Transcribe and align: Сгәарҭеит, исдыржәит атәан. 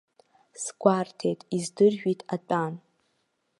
Сгәарҭеит, 0.63 1.39
исдыржәит 1.57 2.21
атәан. 2.35 2.73